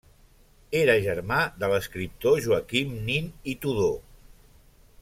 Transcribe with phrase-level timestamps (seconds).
[0.77, 3.91] Era germà de l'escriptor Joaquim Nin i Tudó.